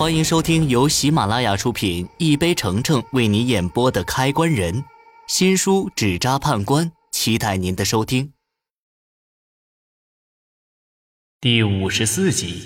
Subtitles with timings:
[0.00, 4.74] 欢迎收听由喜马拉雅出品、一杯橙橙为你演播的《开关人》
[5.28, 8.32] 新书《纸扎判官》，期待您的收听。
[11.38, 12.62] 第五十四集，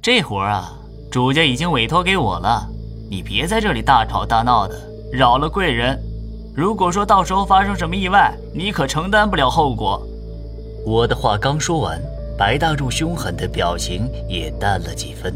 [0.00, 0.72] 这活儿啊，
[1.10, 2.66] 主家已经委托给我了，
[3.10, 4.80] 你别在这里大吵大闹的，
[5.12, 6.02] 扰了贵人。
[6.56, 10.02] 如果说到时候发生什么意外，你可承担不了后果。
[10.86, 12.00] 我的话刚说完，
[12.38, 15.34] 白大柱凶狠的表情也淡了几分，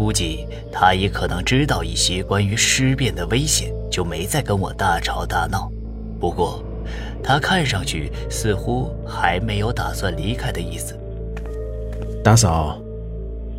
[0.00, 5.70] 估计他也可能知道一些关于尸变的危险，就没再跟我大吵大闹。
[6.18, 6.64] 不过，
[7.22, 10.98] 他看上去似乎还没有打算离开的意思。
[12.24, 12.80] 大嫂，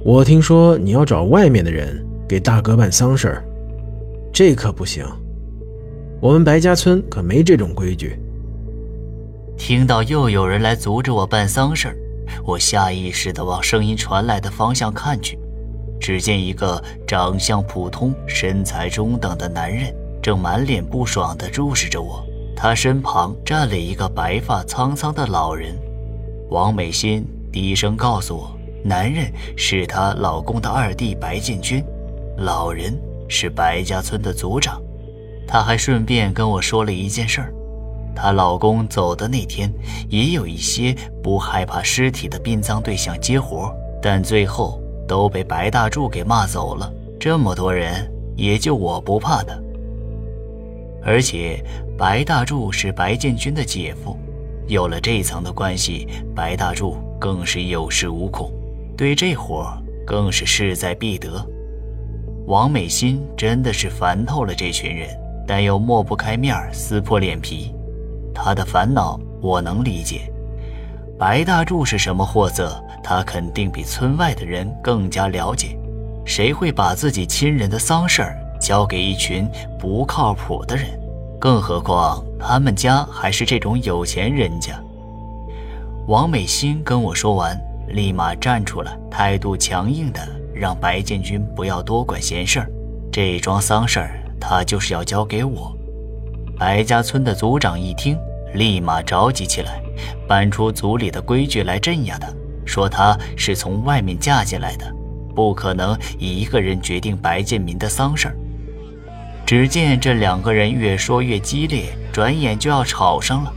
[0.04, 3.44] 我听说你要找外面的人给大哥办丧事儿，
[4.34, 5.06] 这可不行。
[6.20, 8.20] 我们白家村可没这种规矩。
[9.60, 11.96] 听到又有人来阻止我办丧事儿，
[12.44, 15.38] 我下意识地往声音传来的方向看去，
[16.02, 22.26] 只见一个长相普通、身材中等的男人正满脸不爽地注视着我。
[22.56, 25.78] 他身旁站了一个白发苍苍的老人，
[26.50, 27.26] 王美心。
[27.52, 31.84] 低声告诉我，男人是她老公的二弟白建军，
[32.38, 32.98] 老人
[33.28, 34.82] 是白家村的族长。
[35.46, 37.54] 她还顺便跟我说了一件事儿：
[38.16, 39.70] 她老公走的那天，
[40.08, 43.70] 也有一些不害怕尸体的殡葬对象接活，
[44.02, 44.81] 但最后
[45.12, 46.90] 都被白大柱给骂走了。
[47.20, 49.62] 这么多人，也就我不怕的。
[51.04, 51.62] 而且，
[51.98, 54.18] 白大柱是白建军的姐夫，
[54.68, 56.96] 有了这层的关系，白大柱。
[57.20, 58.52] 更是有恃无恐，
[58.98, 59.72] 对这活
[60.08, 61.46] 更是势在必得。
[62.48, 65.10] 王美心真的是烦透了这群人，
[65.46, 67.76] 但又抹不开面撕破脸皮。
[68.34, 70.32] 他的烦恼我能理解。
[71.20, 75.78] 白大柱是什么货色，他肯定比村外的人更加了解。
[76.26, 79.48] 谁会把自己亲人的丧事儿交给一群
[79.80, 80.86] 不靠谱的人？
[81.40, 84.80] 更何况他们家还是这种有钱人家。
[86.08, 90.20] 王美心跟我说完，立马站出来，态度强硬的
[90.54, 92.72] 让白建军不要多管闲事儿。
[93.12, 95.76] 这桩丧事儿，他就是要交给我。
[96.58, 98.16] 白家村的族长一听，
[98.54, 99.82] 立马着急起来，
[100.28, 102.28] 搬出族里的规矩来镇压他，
[102.66, 104.86] 说他是从外面嫁进来的，
[105.36, 108.36] 不可能一个人决定白建民的丧事儿。
[109.46, 113.54] 只见这两个人越说越激烈，转眼就要吵上了。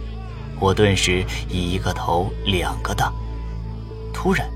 [0.59, 3.13] 我顿时一个头两个大。
[4.13, 4.49] 突然，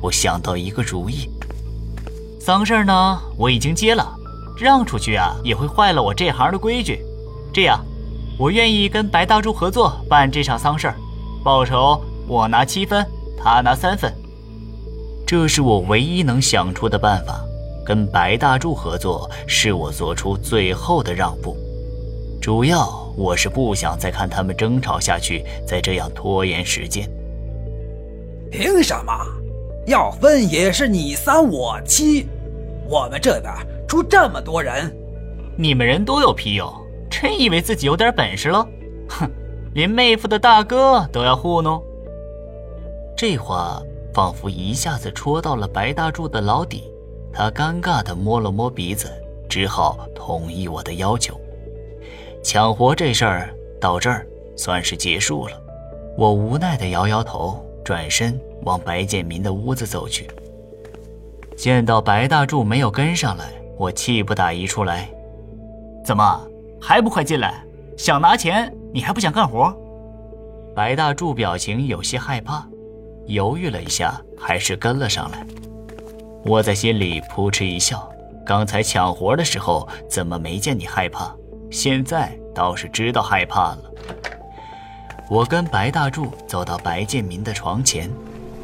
[0.00, 1.28] 我想到一个主意。
[2.40, 4.16] 丧事儿呢，我已经接了，
[4.58, 7.00] 让出去啊，也会坏了我这行的规矩。
[7.52, 7.84] 这样，
[8.38, 10.96] 我愿意跟白大柱合作办这场丧事儿，
[11.44, 13.06] 报酬我拿七分，
[13.42, 14.12] 他拿三分。
[15.26, 17.40] 这是我唯一能想出的办法。
[17.84, 21.56] 跟白大柱合作，是我做出最后的让步。
[22.40, 22.98] 主要。
[23.16, 27.06] 我是不想再看他们争吵下去，再这样拖延时间。
[28.50, 29.12] 凭什么？
[29.86, 32.28] 要分也是你三我七，
[32.88, 33.52] 我们这边
[33.86, 34.90] 出这么多人，
[35.58, 36.72] 你们人多有屁用？
[37.10, 38.66] 真以为自己有点本事了？
[39.08, 39.28] 哼，
[39.74, 41.82] 连妹夫的大哥都要糊弄。
[43.20, 43.82] 这话
[44.14, 46.90] 仿佛一下子戳到了白大柱的老底，
[47.30, 49.12] 他尴尬地摸了摸鼻子，
[49.46, 51.38] 只好同意我的要求。
[52.42, 54.26] 抢活这事儿到这儿
[54.56, 55.62] 算是结束了，
[56.16, 60.26] 我无奈地摇摇头，转身往白建民的屋子走去。
[61.54, 65.06] 见到白大柱没有跟上来，我气不打一处来
[66.02, 66.48] ：“怎么
[66.80, 67.62] 还不快进来？
[67.98, 69.70] 想拿钱，你还不想干活？”
[70.74, 72.66] 白大柱表情有些害怕，
[73.30, 75.46] 犹豫了一下，还是跟了上来。
[76.44, 78.10] 我在心里扑哧一笑：
[78.44, 81.32] 刚才抢活的时候，怎么没见你害怕？
[81.70, 83.78] 现在倒是知道害怕了。
[85.28, 88.10] 我跟白大柱走到白建民的床前，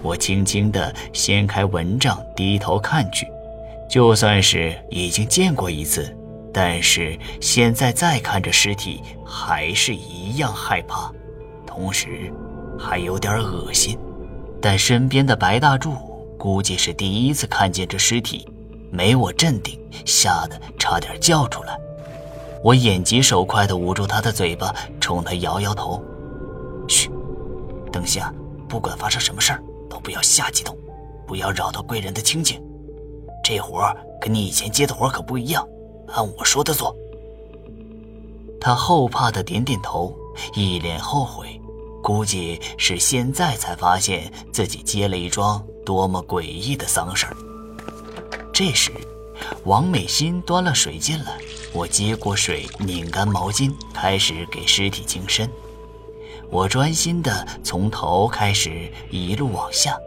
[0.03, 3.24] 我轻轻地掀开蚊帐，低头看去。
[3.89, 6.13] 就算是已经见过一次，
[6.53, 11.13] 但是现在再看着尸体，还是一样害怕，
[11.65, 12.33] 同时
[12.77, 13.97] 还有点恶心。
[14.60, 15.94] 但身边的白大柱
[16.38, 18.48] 估计是第一次看见这尸体，
[18.91, 21.78] 没我镇定，吓得差点叫出来。
[22.62, 26.03] 我眼疾手快地捂住他的嘴巴，冲他摇摇头
[26.88, 27.10] ：“嘘，
[27.92, 28.32] 等下
[28.68, 30.76] 不管发生什么事儿，都不要瞎激动，
[31.26, 32.60] 不要扰到贵人的清静。
[33.44, 35.64] 这活儿跟你以前接的活可不一样，
[36.08, 36.97] 按我说的做。”
[38.60, 40.12] 他后怕地点点头，
[40.54, 41.55] 一脸后悔，
[42.06, 47.36] 估计是现在才发现自己接了一桩多么诡异的丧事儿。
[48.53, 48.92] 这时，
[49.64, 51.36] 王美心端了水进来，
[51.72, 55.50] 我接过水，拧干毛巾，开始给尸体净身。
[56.48, 59.98] 我专心地从头开始一路往下，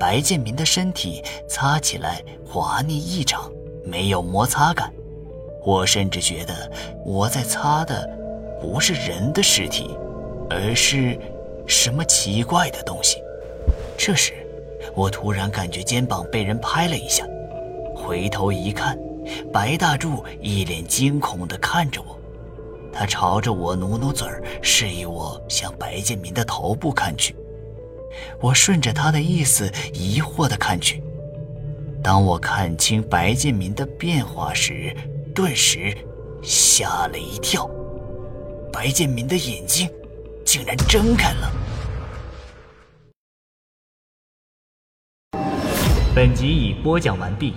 [0.00, 3.52] 白建民的身体擦起来滑腻异常，
[3.84, 4.90] 没有摩擦感。
[5.66, 6.72] 我甚至觉得
[7.04, 8.08] 我在擦的
[8.58, 9.90] 不是人的尸体，
[10.48, 11.18] 而是
[11.66, 13.22] 什么奇怪的东西。
[13.96, 14.32] 这时，
[14.94, 17.26] 我突然感觉肩膀被人拍了一下，
[17.94, 18.98] 回头一看，
[19.52, 22.16] 白大柱一脸惊恐地看着我。
[22.92, 24.26] 他朝着我努努嘴，
[24.62, 27.34] 示意我向白建民的头部看去。
[28.40, 31.02] 我顺着他的意思，疑惑地看去。
[32.02, 34.94] 当我看清白建民的变化时，
[35.34, 35.94] 顿时
[36.42, 37.68] 吓了一跳。
[38.72, 39.90] 白建民的眼睛
[40.56, 41.52] 竟然睁开了。
[46.14, 47.52] 本集已播讲完毕。